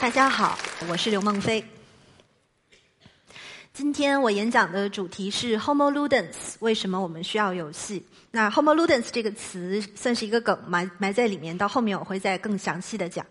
[0.00, 0.56] 大家好，
[0.88, 1.64] 我是刘梦飞。
[3.72, 8.06] 今天我演讲的主题是 Homo Ludens，为什么我们需要游戏？
[8.30, 13.26] 那 Homo Ludens 这个词算是一个梗，埋埋在里面，到后面我会再更详细的讲。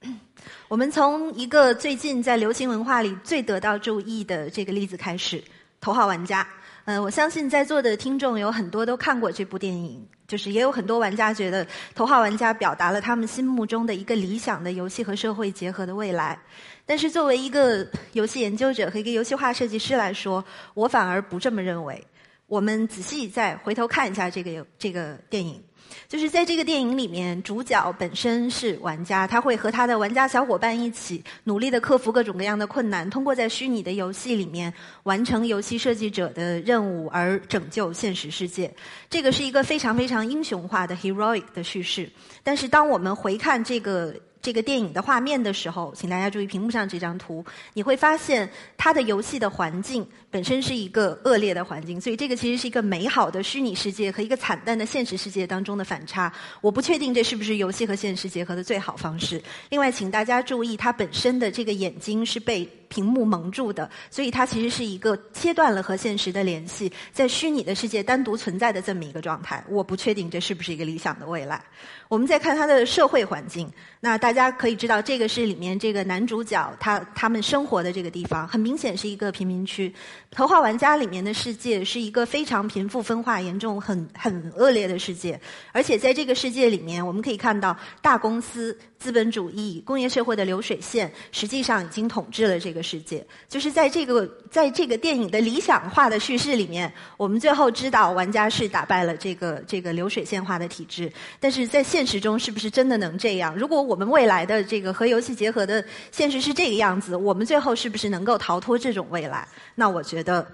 [0.68, 5.40] 我们从一个最近在流行文化里最得到注意的这个例子开始，
[5.80, 6.44] 《头号玩家》。
[6.88, 11.62] 嗯，我相信在座的听众有很多都看过这部电影，就是也有很多玩家觉得
[11.94, 16.38] 《头号玩家》表达了他们心目中的一个理想的游戏和社会结合的未来。
[16.86, 22.02] 但是作为一个游戏研究者和一个游戏化设计师来说，我反而不这么认为。
[22.48, 25.62] 我们仔细再回头看一下这个游这个电影。
[26.06, 34.72] 就是在这个电影里面，主角本身是玩家，他会和他的玩家小伙伴一起努力的克服各种各样的困难，通过在虚拟的游戏里面
[35.04, 38.70] 完成游戏设计者的任务而拯救现实世界。
[39.08, 42.10] 这个是一个非常非常英雄化的 heroic 的叙事。
[42.42, 44.14] 但是当我们回看这个。
[44.48, 56.32] 这个电影的画面的时候，请大家注意屏幕上这张图，你会发现它的游戏的环境本身是一个恶劣的环境，所以这个其实是一个美好的虚拟世界和一个惨淡的现实世界当中的反差。
[56.62, 59.38] 我不确定这是不是游戏和现实结合的最好方式。
[59.68, 62.66] 另外，请大家注意，它本身的这个眼睛是被。
[62.88, 69.64] 屏幕蒙住的，所以它其实是一个切断了和现实的联系，在虚拟的世界单独存在的这么一个状态。
[69.68, 71.62] 我不确定这是不是一个理想的未来。
[72.08, 79.92] 我们再看它的社会环境，那大家可以知道，这个是里面这个男主角他他们生活的这个地方，很明显是一个贫民区。
[80.30, 85.38] 头号玩家里面的世界是一个非常贫富分化严重、很很恶劣的世界，
[85.72, 88.76] 而且在这个世界里面，我们可以看到大公司。
[88.98, 93.26] 资本主义工业社会的流水线，实际上已经统治了这个的世界。
[93.48, 101.12] 就是在这个在这个电影的理想化的叙事里面，我们最后知道玩家是打败了这个这个流水线化的体制。
[101.40, 103.54] 但是在现实中，是不是真的能这样？
[103.56, 109.48] 如果我们未来的这个和游戏结合的现实是这个样子，我们最后是不是能够逃脱这种未来？
[109.74, 110.46] 那我觉得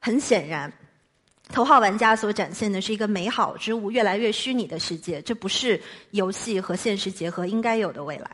[0.00, 0.72] 很显然。
[1.52, 8.28] 头号玩家所展现的是一个美好之物越来越虚拟的世界，这不是游戏和现实结合应该有的未来。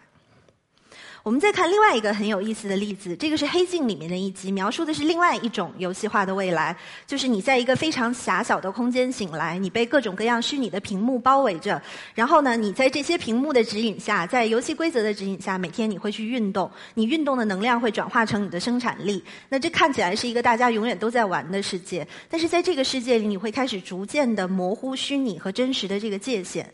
[1.23, 11.81] 我们再看另外一个很有意思的例子，这个是《黑镜》里面的一集，描述的是另外一种游戏化的未来，就是你在一个非常狭小的空间醒来，你被各种各样虚拟的屏幕包围着，
[12.13, 19.23] 然后呢，你在这些屏幕的指引下，在游戏规则的指引下，每天你会去运动，你运动的能量会转化成你的生产力。
[19.49, 26.69] 那这看起来是一个大家永远都在玩的世界，但是在这个世界里，你会开始逐渐的模糊虚拟和真实的这个界限。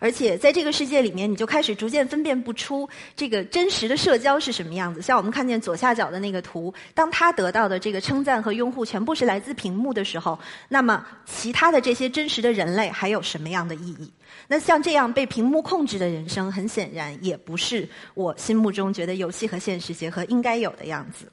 [0.00, 5.00] 而且在这个世界里面，你就开始逐渐分辨不出这个真实社交是什么样子。
[5.00, 10.38] 像我们看见左下角的那个图，当他得到的这个称赞和拥护全部是来自屏幕的时候，
[10.68, 14.12] 那么其他的这些真实的人类还有什么样的意义？
[14.48, 21.26] 那像这样被屏幕控制的人生，很显然也不是我心目中觉得游戏和现实结合应该有的样子。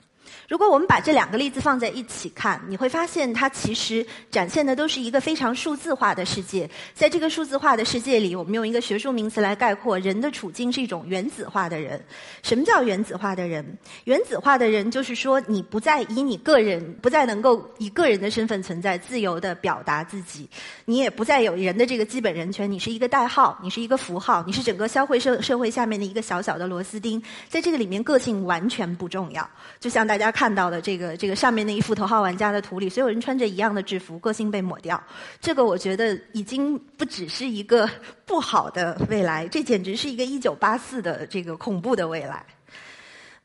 [0.48, 6.70] 如果我们把这两个例子放在一起看，你会发现它其实展现的都是一个非常数字化的世界。
[6.94, 12.04] 在这个数字化的世界里，我们用一个学术名词来概括，人的处境是一种原子化的人。
[12.44, 13.66] 什么叫原子化的人？
[14.06, 20.50] 原子化的人就是说，你不再以你个人，不再能够以个人的身份存在，自由的表达自己。
[20.86, 27.22] 你也不再有人的这个基本人权，你是一个代号，你是一个符号，你是整个消费社社会下面的一个小小的螺丝钉。
[27.48, 29.48] 在这个里面，个性完全不重要。
[29.80, 30.30] 就像大大家。
[30.40, 35.04] 看到的这个这个上面那一幅头号玩家的图里，所有人穿着一样的制服，个性被抹掉。
[35.42, 37.90] 这个我觉得已经不只是一个
[38.26, 42.46] 不好的未来，这简直是一个一九八四的这个恐怖的未来。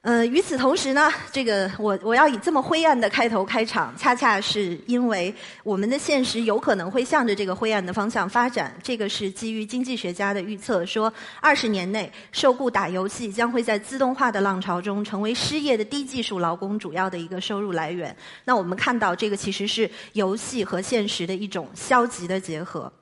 [0.04, 8.76] 呃，与此同时呢，这个我我要以这么灰暗的开头开场，恰恰是因为我们的现实有可能会向着这个灰暗的方向发展。
[8.82, 11.10] 这个是基于经济学家的预测，说
[11.40, 18.14] 二十年内受雇打游戏将会在自动化的浪潮中成为失业的低技术劳工主要的一个收入来源。
[18.44, 22.92] 那我们看到，这个其实是游戏和现实的一种消极的结合。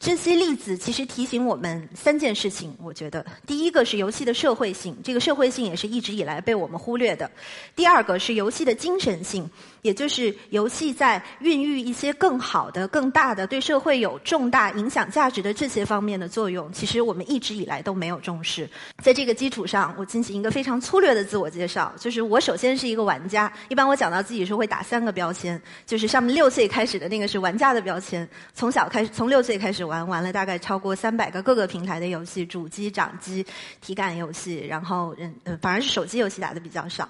[0.00, 7.28] 这些例子其实提醒我们三件事情，我觉得第一个是游戏的社会性，这个社会性也是一直以来被我们忽略的；
[7.76, 9.48] 第二个是游戏的精神性。
[9.82, 18.68] 也就是游戏在孕育一些更好的、更大的、对社会有重大影响价值的这些方面的作用，其实我们一直以来都没有重视。
[19.02, 23.52] 在这个基础上，我进行一个非常粗略的自我介绍，就是我首先是一个玩家。
[23.68, 33.44] 一般我讲到自己时候会打三个标签，就是上面六岁开始的那个是玩家的标签，从小开始，从六岁开始玩，玩了大概超过三百个各个平台的游戏，主机、掌机、
[33.80, 37.08] 体感游戏，然后嗯，反而是手机游戏打的比较少。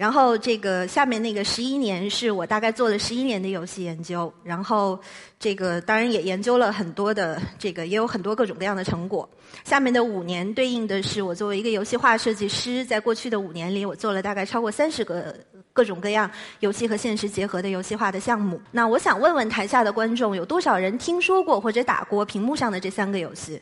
[0.00, 4.98] 然后这个下面那个十一年是我大概做了十一年的游戏研究，然后
[5.38, 9.28] 这个当然也研究了很多的这个也有很多各种各样的成果。
[9.62, 15.36] 下面的五年对应的是我作为一个游戏化设计师，在过去的五年里，我做了大概超过三十个
[15.74, 16.30] 各种各样
[16.60, 18.58] 游戏和现实结合的游戏化的项目。
[18.70, 23.60] 那我想问问台下的观众，有多少人听说过或者打过屏幕上的这三个游戏，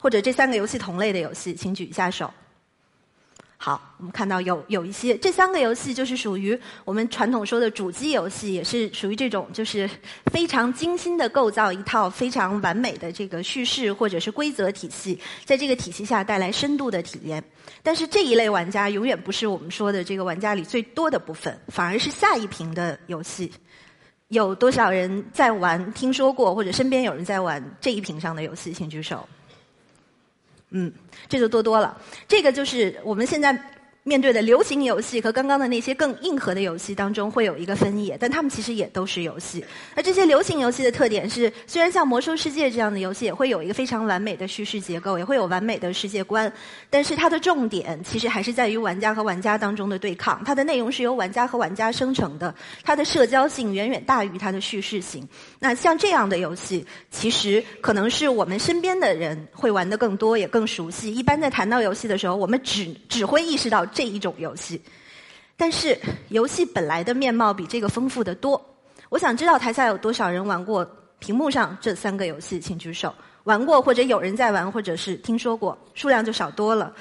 [0.00, 2.32] 或者这三个游戏同类的游戏，请举一下手。
[3.64, 9.88] 好，我们看到有有一些这三个游戏就是属于我们传统说的主机游戏，也是属于这种就是
[10.26, 17.42] 非常精心的构造一套非常完美的这个叙事或者是规则体系，在这个体系下带来深度的体验。
[17.82, 23.50] 但是这一类玩家永远不是我们说的这个玩家里最多的部分，反而是下一屏的游戏。
[24.28, 25.90] 有多少人在玩？
[25.94, 29.26] 听说过或者身边有人在玩这一屏上的游戏，请举手。
[30.76, 30.92] 嗯，
[31.28, 31.96] 这就多多了。
[32.28, 33.58] 这个就是我们现在。
[34.06, 39.64] 面对的流行游戏和刚刚的那些更硬核的游戏当中会有一个分野，但它们其实也都是游戏。
[39.96, 46.52] 那这些流行游戏的特点是，虽然像《魔兽世界》这样的游戏也会有一个非常完美的叙事结构，也会有完美的世界观，
[46.90, 50.44] 但是它的重点其实还是在于玩家和玩家当中的对抗。
[50.44, 55.26] 它的内容是由玩家和玩家生成的，它的社交性远远大于它的叙事性。
[55.58, 61.14] 那像这样的游戏，其实可能是我们身边的人会玩的更多，也更熟悉。
[61.14, 63.82] 一般在谈到游戏的时候，我们只只会意识到。
[63.94, 64.82] 这一种游戏，
[65.56, 65.96] 但是
[66.28, 68.60] 游戏本来的面貌比这个丰富的多。
[69.08, 70.84] 我想知道台下有多少人玩过
[71.20, 73.14] 屏幕上这三个游戏，请举手。
[73.44, 76.92] 玩过或者有人在玩，或者是听说过，数量就少多了。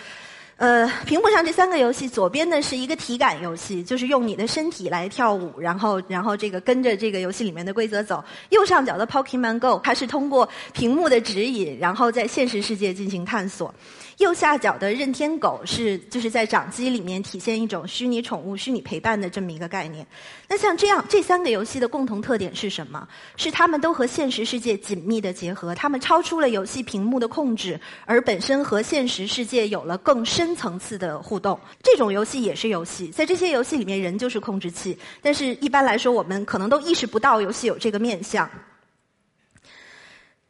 [0.58, 8.24] 呃，屏幕上这三个游戏，左边呢是一个体感游戏，就是用你的身体来跳舞，然后然后这个跟着这个游戏里面的规则走。
[8.50, 13.74] 右上角的 Pokemon Go，它是通过屏幕的指引，然后在现实世界进行探索。
[14.20, 20.06] 右下角的任天狗是就是在掌机里面体现一种虚拟宠物、虚拟陪伴的这么一个概念。
[20.48, 23.08] 那像这样这三个游戏的共同特点是什么？
[23.38, 31.60] 是它们都和现实世界紧密的结合，它们超出了游戏屏幕的控制，而本身和现实世界有了更深层次的互动。
[31.82, 34.98] 这种游戏也是游戏，在这些游戏里面，人就是控制器。
[35.22, 38.50] 但是一般来说，我们可能都意识不到游戏有这个面向。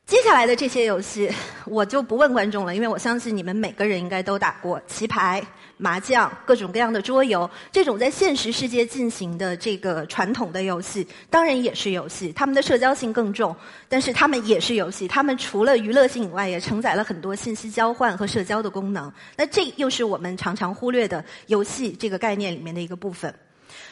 [0.06, 1.32] 接下来的这些游戏，
[1.66, 5.42] 我就不问观众了，因为我相信你们每个人应该都打过棋牌、
[5.78, 7.50] 麻将、各种各样的桌游。
[7.72, 13.56] 这种在现实世界进行的这个传统的游戏，当然也是游戏，他们的社交性更重，
[13.90, 15.08] 但是他们也是游戏。
[15.08, 19.12] 他们除了娱乐性以外，也承载了很多信息交换和社交的功能。
[19.36, 23.34] 那这又是我们常常忽略的游戏这个概念里面的一个部分。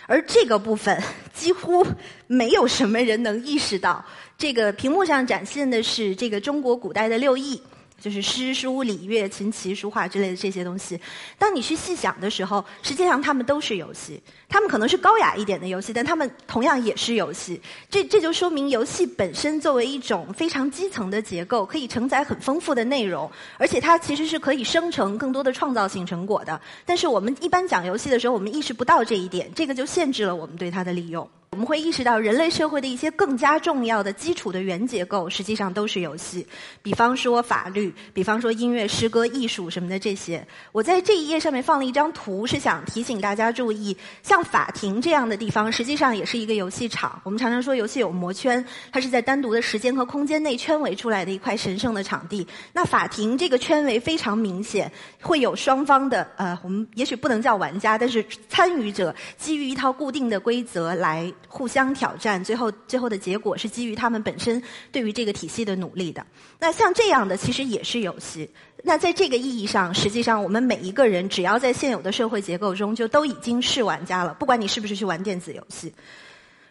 [0.06, 1.02] 而这个部分
[1.34, 1.86] 几乎
[2.28, 4.04] 没有什么人能意识到，
[4.38, 7.62] 这个屏幕上展现的是这个中国古代的六艺。
[8.02, 11.00] 就是诗书礼乐琴棋书画之类的这些东西，
[11.38, 14.20] 当你去细想的时候，实际上它们都是游戏。
[14.50, 17.62] 它们可能是高雅一点的游戏，但它们同样也是游戏。
[17.90, 26.60] 这这就说明游戏本身作为一种非常基层的结构，可以承载很丰富的内容，而且它其实是可以生成更多的创造性成果的。
[26.86, 31.30] 但是我们一般讲游戏的时候，我们意识不到这一点，这个就限制了我们对它的利用。
[31.54, 36.48] 我们会意识到，人类社会的一些更加重要的基础的原结构，实际上都是游戏。
[36.82, 40.48] 比方说法律，比方说音乐、诗歌、艺术什么的这些。
[40.72, 47.20] 我在这一页上面放了一张图，是想提醒大家注意，像法庭这样的地方，实际上也是一个游戏场。
[47.26, 52.48] 我们常常说游戏有魔圈，它是在单独的时间和空间内圈围出来的一块神圣的场地。
[52.72, 54.90] 那法庭这个圈围非常明显，
[55.22, 61.30] 会有双方的呃，我们也许不能叫玩家，但是参与者基于一套固定的规则来。
[61.52, 66.26] 互相挑战，最后最后的结果是基于他们本身对于这个体系的努力的。
[66.58, 68.50] 那像这样的其实也是游戏。
[68.84, 75.94] 那在这个意义上，实际上我们每一个人只要在现有的社会结构中，就都已经是玩家了，不管你是不是去玩电子游戏。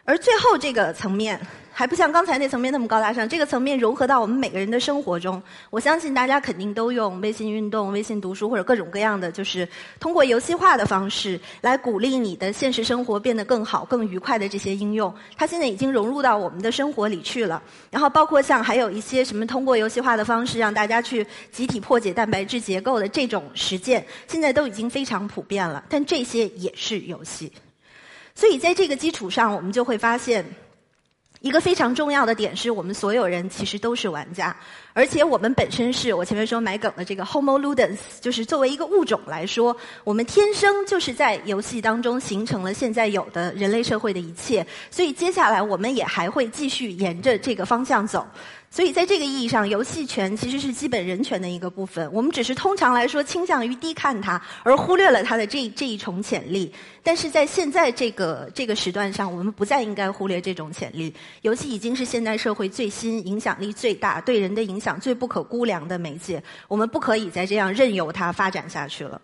[0.03, 1.39] 而最后这个层面。
[1.73, 5.41] 还不像刚才那层面那么高大上，这个层面融合到我们每个人的生活中。
[5.69, 9.67] 我相信大家肯定都用微信运动、微信读书或者各种各样的，就是
[9.97, 15.11] 通过游戏化的方式来鼓励你的现实生活变得更好、更愉快的这些应用。
[15.37, 17.63] 它现在已经融入到我们的生活里去了。
[17.89, 25.85] 然后包括像还有一些什么通过游戏化的方式让大家去集体破解蛋白质结构的这种实践，现在都已经非常普遍了。
[25.87, 27.49] 但这些也是游戏。
[28.35, 30.45] 所以在这个基础上，我们就会发现。
[31.39, 34.55] 一个非常重要的点是我们所有人其实都是玩家，
[34.93, 48.23] 而且我们本身是我前面说买梗的这个 Homo ludens，就是作为一个物种来说，我们天生就是在游戏当中形成了现在有的人类社会的一切，所以接下来我们也还会继续沿着这个方向走。
[48.73, 52.09] 所以在这个意义上，游戏权其实是基本人权的一个部分。
[52.13, 56.73] 我们只是通常来说倾向于低看它，而忽略了它的这这一重潜力。
[57.03, 61.13] 但是在现在这个这个时段上，我们不再应该忽略这种潜力。
[61.41, 66.41] 游戏已经是现代社会最新、影响力最大、对人的影响最不可估量的媒介。
[66.69, 69.21] 我们不可以再这样任由它发展下去了。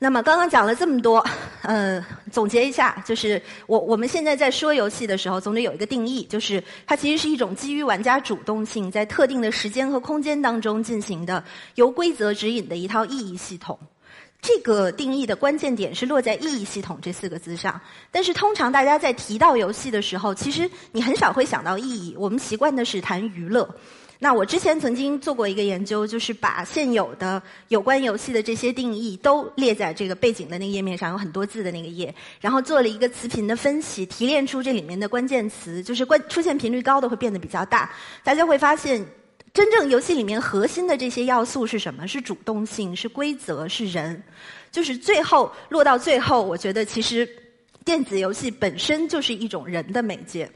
[0.00, 1.24] 那么刚刚讲了这么多，
[1.62, 11.42] 呃，总结一下，就是我我们现在在说游戏的时候，总得有一个定义，就是它其实是一种基于玩家主动性，在特定的时间和空间当中进行的
[11.74, 13.76] 由规则指引的一套意义系统。
[14.40, 17.80] 这个定义的关键点是落在“意义系统”这四个字上。
[18.12, 23.68] 但是通常大家在提到游戏的时候，其实你很少会想到意义，我们习惯的是谈娱乐。
[24.20, 37.90] 那我之前曾经做过一个研究，就是把现有的有关游戏的这些定义都列在这个背景的那个页面上，有很多字的那个页，然后做了一个词频的分析，提炼出这里面的关键词，就是关出现频率高的会变得比较大。
[38.24, 39.06] 大家会发现，
[39.54, 42.08] 真正游戏里面核心的这些要素是什么？
[42.08, 44.20] 是主动性，是规则，是人。
[44.72, 47.28] 就是最后落到最后，我觉得其实
[47.84, 50.50] 电子游戏本身就是一种人的媒介。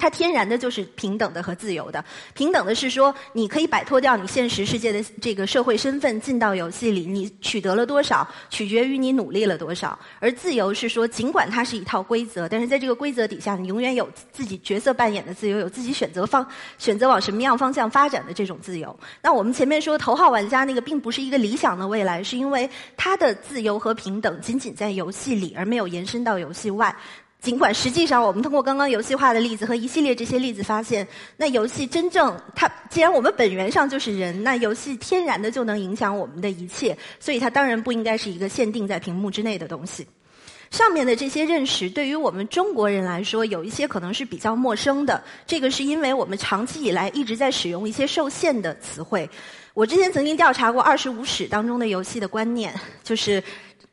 [0.00, 2.02] 它天然的就是平等的和自由的。
[2.32, 9.96] 平等的是说，你可以摆脱掉你现实世界的这个社会身份，进到游戏里，你取得了多少，取决于你努力了多少。
[10.18, 16.46] 而自由是说，尽管它是一套规则，但是在这个规则底下，你永远有自己角色扮演的自由，有自己选择方
[16.78, 18.98] 选择往什么样方向发展的这种自由。
[19.20, 26.96] 那我们前面说头号玩家那个并不是一个理想的未来，是因为它的自由和平等仅仅在游戏里，而没有延伸到游戏外。
[27.40, 31.06] 尽管实际上，我们通过刚刚游戏化的例子和一系列这些例子发现，
[31.38, 40.06] 那游戏真正它既然我们本源上就是人，那游戏天然的就能影响我们的一切，所以它当然不应该是一个限定在屏幕之内的东西。
[40.70, 45.24] 上面的这些认识对于我们中国人来说，有一些可能是比较陌生的。
[45.46, 49.28] 这个是因为我们长期以来一直在使用一些受限的词汇。
[49.72, 53.42] 我之前曾经调查过二十五史当中的游戏的观念，就是。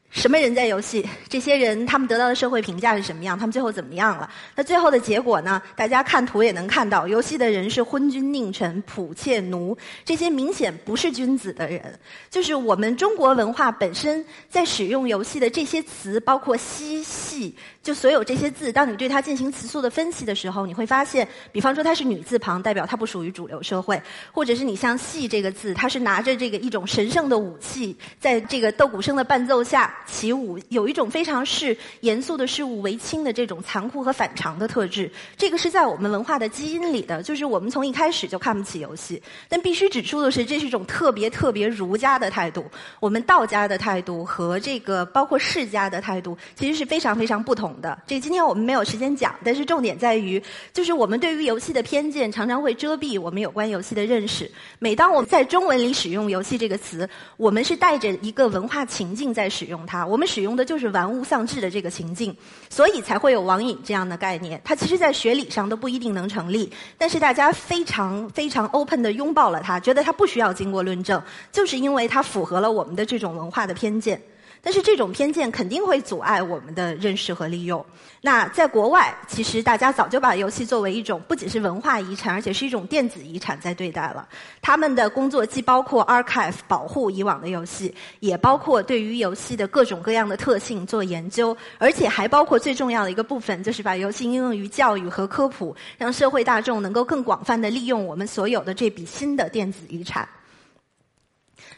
[0.09, 1.07] 什么人在游戏？
[1.29, 3.37] 这些人他们得到的社会评价是什么样？
[3.37, 4.27] 他们最后怎么样了？
[4.55, 5.61] 那最后的结果呢？
[5.75, 11.99] 大家看图也能看到，游戏的人是昏君佞臣、仆妾奴，这些明显不是君子的人。
[12.29, 17.53] 就是我们中国文化本身在使用游戏的这些词，包括嬉戏。
[17.83, 23.97] 就所有这些字，当你对它进行词素的分析的时候，你会发现，比方说它是女字旁，代表它不属于主流社会；
[24.31, 35.11] 或者是你像“戏”这个字，它是拿着这个一种神圣的武器，在这个斗鼓声的伴奏下起舞，有一种非常视严肃的事物为轻的这种残酷和反常的特质。
[35.37, 39.21] 这个是在我们文化的基因里的，就是我们从一开始就看不起游戏。
[39.47, 42.65] 但必须指出的是，这是一种特别特别儒家的态度。
[42.99, 47.67] 我们道家的态度和这个包括世家的态度，其实是非常非常不同。
[47.81, 50.41] 的，这今天我们没有时间讲，但是重点在于，
[50.73, 54.49] 就是我们对于游戏的偏见常常会遮蔽我们有关游戏的认识。
[54.79, 62.35] 每当我们在中文里使用“游戏”这个词，我们是带着一个文化情境在使用它，啊我们使用的就是玩物丧志的这个情境，
[62.69, 64.61] 所以才会有网瘾这样的概念。
[64.63, 74.21] 它其实，在学理上都不一定能成立，但是大家非常非常 open 的拥抱了它，觉得它不需要经过论证，就是因为它符合了我们的这种文化的偏见。
[74.61, 77.85] 但是这种偏见肯定会阻碍我们的认识和利用。
[78.21, 84.27] 那在国外，其实大家早就把游戏作为一种不仅是文化遗产，而且是一种电子遗产在对待了。
[84.61, 100.27] 他们的工作既包括 archive 保护以往的游戏，也包括对于游戏的各种各样的特性做研究，而且还包括最重要的一个部分，就是把游戏应用于教育和科普，让社会大众能够更广泛的利用我们所有的这笔新的电子遗产。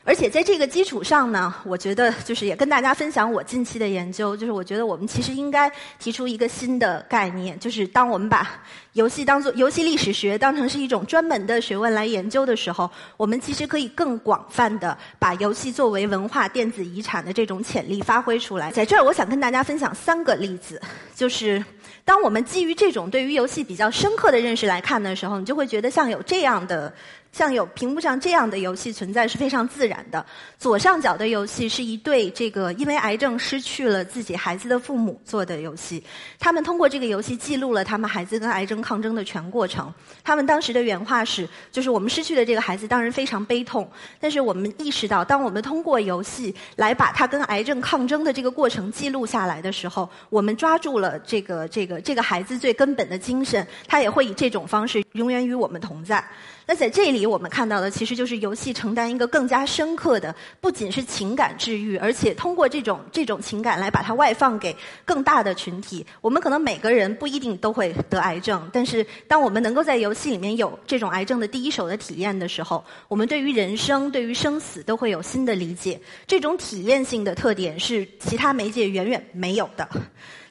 [0.05, 8.49] 而且在这个基础上呢，我觉得就是也跟大家分享我近期的研究，就是我觉得我们其实应该提出一个新的概念，就是当我们把
[8.93, 18.71] 游戏当做游戏历史学当成是一种专门的学问来研究的时候，我们其实可以更广泛的把游戏作为文化电子遗产的这种潜力发挥出来。
[18.71, 20.81] 在这儿，我想跟大家分享三个例子，
[21.13, 21.63] 就是
[22.03, 26.91] 当我们基于这种对于游戏比较深刻的认识来看的时候，你就会觉得像有这样的。
[27.31, 30.25] 像有屏幕上这样的游戏存在是非常自然的。
[30.57, 36.03] 左上角的游戏是一对这个因为癌症失去了自己孩子的父母做的游戏。
[36.39, 39.93] 他们通过这个游戏记录了他们孩子跟癌症抗争的全过程。
[40.23, 56.23] 他们当时的原话是：就是我们失去的这个孩子当然非常悲痛，但是我们意识到，当我们通过游戏来把他跟癌症抗争的这个过程记录下来的时候，我们抓住了这个这个这个孩子最根本的精神，他也会以这种方式永远与我们同在。
[56.69, 57.25] 那在这里。
[57.25, 66.05] 我们看到的其实就是游戏承担一个更加深刻的，不仅是情感治愈，而且通过这种这种情感来把它外放给更大的群体。
[66.21, 75.99] 我们可能每个人不一定都会得癌症，但是当我们能够在游戏里面有这种癌症的第一手的体验的时候，我们对于人生、对于生死都会有新的理解。
[76.27, 79.89] 这种体验性的特点是其他媒介远远没有的。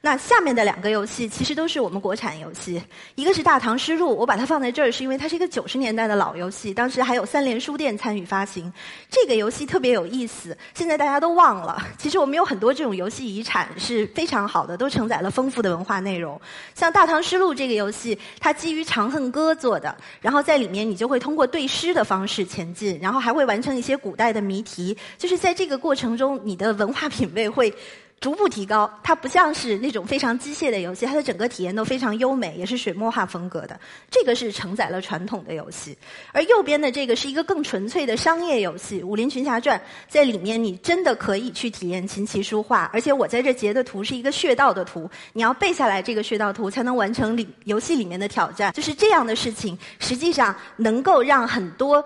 [0.09, 2.83] 那下面的两个游戏其实都是我们国产游戏，
[3.15, 8.73] 一个是《大唐诗录》，我把它放在这儿是因为它是一个九十年代的老游戏，当时还有三联书店参与发行。
[9.11, 11.87] 这个游戏特别有意思，现在大家都忘了。
[11.99, 16.41] 其实我们有很多这种游戏遗产是非常好的，都承载了丰富的文化内容。
[16.75, 24.97] 像《大唐诗录》这个游戏，它基于《长恨歌》做的，然后在里面你就会通过对诗的方式前进，然后还会完成一些古代的谜题。
[25.19, 27.71] 就是在这个过程中，你的文化品味会。
[28.21, 33.79] 逐步提高，它不像是那种非常机械的游戏，它的整个体验都非常优美，也是水墨画风格的。
[34.11, 35.97] 这个是承载了传统的游戏，
[36.33, 39.79] 而右边的这个是一个更纯粹的商业游戏《武林群侠传》。
[40.09, 48.73] 在里面，你真的可以去体验琴棋书画，而且我在这截的图是一个穴道的图，你要背下来这个穴道图才能完成里游戏里面的挑战。
[48.73, 52.05] 就是这样的事情，实际上能够让很多。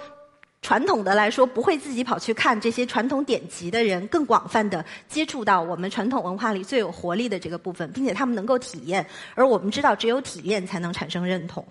[0.62, 9.04] 传统的来说，不会自己跑去看这些传统典籍的人，更广泛的接触到我们传统文化里最有活力的这个部分，并且他们能够体验。
[9.34, 11.66] 而我们知道，只有体验才能产生认同。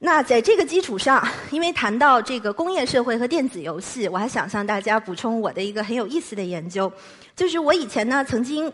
[0.00, 6.92] 那在这个基础上，因为谈到这个工业社会和电子游戏，我还想向大家补充我的一个很有意思的研究，
[7.36, 8.70] 就是我以前呢曾经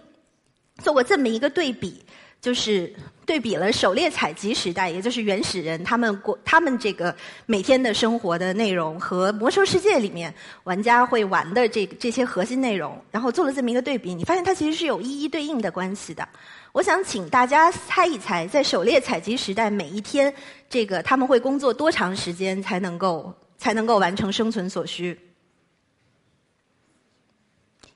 [0.79, 2.02] 做过这么一个对比。
[2.41, 2.91] 就是
[3.27, 16.27] 对比了狩猎采集时代，也就是原始人他们过他们这个每天的生活的内容和魔兽世界里面玩家会玩的这这些核心内容，然后做了这么一个对比，你发现它其实是有一一对应的关系的。
[16.73, 20.33] 我想请大家猜一猜，在狩猎采集时代，每一天
[20.69, 25.19] 这个他们会工作多长时间才能够才能够完成生存所需？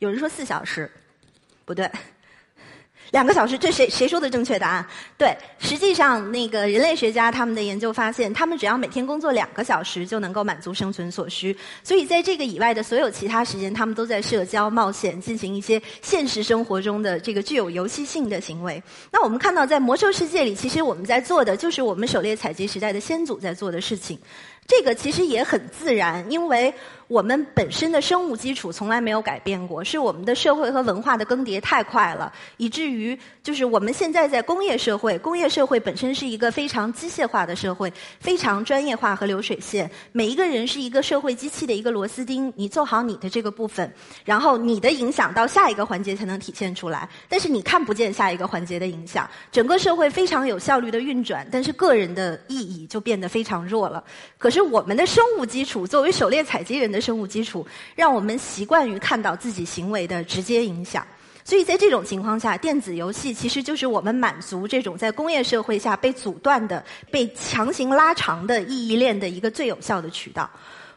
[0.00, 0.90] 有人说四小时，
[1.64, 1.90] 不对。
[3.14, 4.84] 两个小时，这谁谁说的正确答案？
[5.16, 11.56] 对，实际上那个人类学家他们的研究发现，他们只要每天工作两个小时就能够满足生存所需。
[11.84, 18.82] 所以在这个以外的所有其他时间，他们都在社交、冒险，进行一些现实生活中的这个具有游戏性的行为。
[19.12, 24.18] 那我们看到，在魔兽世界里，其实我们在做的就是我们狩猎采集时代的先祖在做的事情。
[24.66, 26.72] 这个其实也很自然，因为。
[27.06, 39.88] 我们本身的生物基础从来没有改变过，是我们的社会和文化的更迭太快了，以至于就是我们现在在工业社会，工业社会本身是一个非常机械化的社会，非常专业化和流水线。
[40.12, 43.92] 每一个人是一个社会机器的一个螺丝钉，你做好你的这个部分，
[44.24, 47.06] 然后你的影响到下一个环节才能体现出来。
[47.28, 54.02] 但是你看不见下一个环节的影响，整个社会非常有效率的运转，但是个人的意义就变得非常弱了。
[54.38, 56.94] 可是我们的生物基础，作为狩猎采集人。
[56.94, 61.04] 的生物基础，让我们习惯于看到自己行为的直接影响。
[61.42, 70.48] 所以在这种情况下，电子游戏其实就是我们满足这种在工业社会下被阻断的、被强行拉长的意义链的一个最有效的渠道。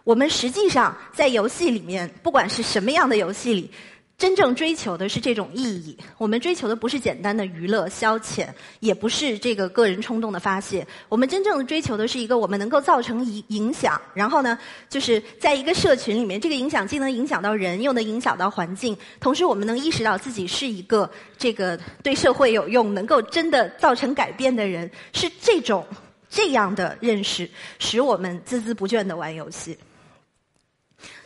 [0.03, 3.71] 我们实际上在游戏里面，不管是什么样的游戏里。
[4.17, 5.95] 真正追求的是这种意义。
[6.17, 8.47] 我们追求的不是简单的娱乐消遣，
[8.79, 10.85] 也不是这个个人冲动的发泄。
[11.07, 14.57] 我们真正追求的是一个我们能够造成影影响，然后呢，
[14.89, 18.97] 就是在一个社群里面，这个影响既能影响到人，又能影响到环境。
[19.19, 24.89] 同时，我们能意识到自己是一个这个对社会有用、能够真的造成改变的人。
[25.13, 25.85] 是这种
[26.27, 29.77] 这样的认识，使我们孜孜不倦的玩游戏。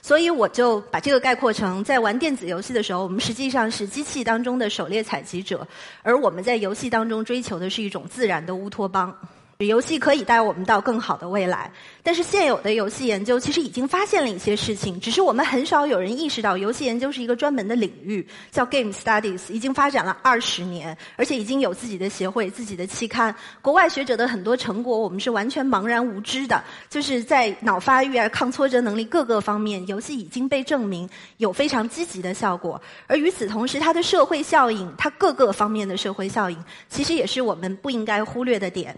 [0.01, 5.65] 所以我就把这个概括成，在玩电子游戏的时候，我们实际上是机器当中的狩猎采集者，
[6.01, 9.15] 而我们在游戏当中追求的是一种自然的乌托邦。
[9.65, 11.71] 游戏可以带我们到更好的未来，
[12.03, 23.35] 但是现有的游戏研究其实已经发现了一些事情，只是我们很少有人意识到，游戏研究是一个专门的领域，叫 Game Studies，已经发展了二十年，而且已经有自己的协会、自己的期刊。
[23.61, 26.63] 国外学者的很多成果，我们是完全茫然无知的。
[26.89, 32.81] 就是在脑发育啊、抗挫折能力各个方面，游戏已经被证明有非常积极的效果。
[33.07, 36.57] 而与此同时，它的社会效应，它各个方面的社会效应，
[36.89, 38.95] 其实也是我们不应该忽略的点。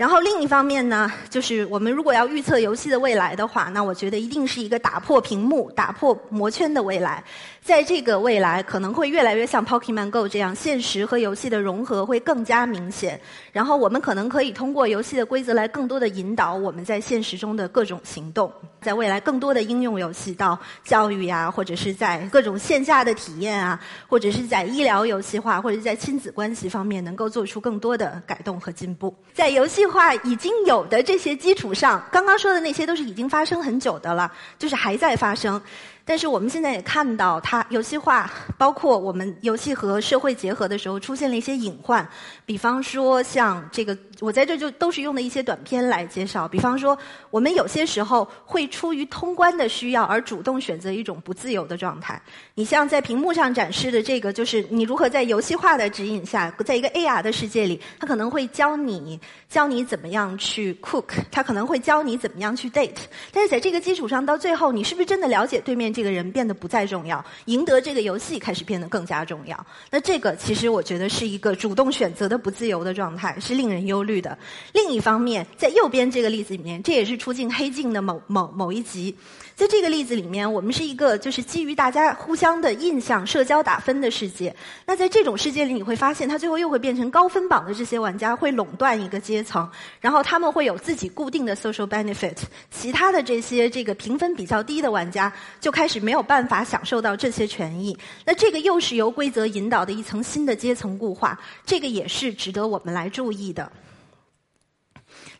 [0.00, 7.22] 然后另一方面呢，就是我们如果要预测游戏的未来的话，那我觉得一定是一个打破屏幕、打破魔圈的未来。
[7.62, 13.20] 在这个未来，可能会越来越像 Pokemon Go 这样，现实和游戏的融合会更加明显。
[13.52, 18.50] 然后我们可能可以通过游戏的规则来更多的引导我们在现实中的各种行动。
[18.80, 29.14] 在未来，更多的应用游戏到教育呀，或者是在各种线下的体验啊，或者是在医疗游戏化，或者是在亲子关系方面，能够做出更多的改动和进步。
[29.34, 29.89] 在游戏。
[29.90, 35.60] 化已经有的这些基础上，刚刚说的那些都是已经发生很久的了，就是还在发生。
[36.04, 42.08] 但是我们现在也看到，它游戏化，包括我们游戏和社会结合的时候，出现了一些隐患。
[42.44, 46.46] 比方说，像这个，我在这就都是用的一些短片来介绍。
[46.46, 46.96] 比方说，
[47.30, 52.20] 我们有些时候会出于通关的需要而主动选择一种不自由的状态。
[52.54, 62.90] 你像在屏幕上展示的这个，就是你如何在游戏化的指引下，在一个 AR 的世界里，它可能会教你教你怎么样去 cook，它可能会教你怎么样去 date。
[63.30, 67.24] 但是在这个基础上，到最后，你是不是真的了解对面这个人变得不再重要？
[67.44, 69.66] 赢得这个游戏开始变得更加重要。
[69.88, 72.40] 那这个其实我觉得是一个主动选择的。
[72.40, 74.38] 不自由的状态是令人忧虑的。
[74.72, 79.14] 另一方面，在右边这个例子里面，这也是出镜黑镜的某某某一集。
[79.54, 84.56] 在这个例子里面，我们是一个就是基于大家互相的印象、社交打分的世界。
[84.86, 89.68] 那在这种世界里，你会发现，它最后又会变成高分榜的这些玩家会垄断一个阶层，
[90.00, 92.38] 然后他们会有自己固定的 social benefit，
[92.70, 97.94] 其他的这些这个评分比较低的玩家就开始没有办法享受到这些权益。
[98.24, 103.70] 那这个又是由规则引导的一层新的阶层固化，这个也是值得我们来注意的。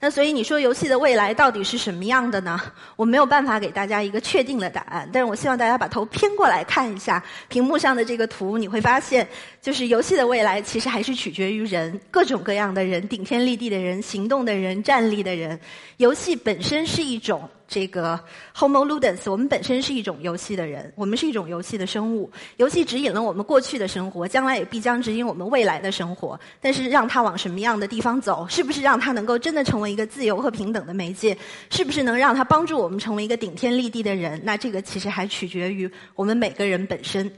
[0.02, 2.58] 那所以你说游戏的未来到底是什么样的呢？
[2.96, 9.28] 我没有办法给大家一个确定的答案，但是我希望大家把头偏过来看一下屏幕上的这个图，你会发现，
[9.62, 15.58] 就是游戏的未来其实还是取决于人，各种各样的人，顶天立地的人，行动的人，站立的人。
[15.98, 17.48] 游戏本身是一种。
[17.72, 18.18] 这个
[18.52, 22.28] Homo ludens，我们本身是一种游戏的人，我们是一种游戏的生物。
[22.56, 26.40] 游戏指引了我们过去的生活，将来也必将指引我们未来的生活。
[26.60, 31.38] 但是，让它往什么样的地方走，是不是让它能够真的成为一个自由和平等的媒介，
[31.70, 34.40] 是不是能让它帮助我们成为一个顶天立地的人？
[34.42, 37.30] 那这个其实还取决于我们每个人本身。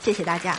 [0.00, 0.56] 谢谢大家。